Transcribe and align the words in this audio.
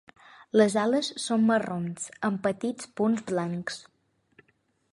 Les 0.59 0.75
ales 0.83 1.09
són 1.25 1.43
marrons 1.49 2.07
amb 2.29 2.41
petits 2.47 2.89
punts 3.01 3.25
blancs. 3.33 3.79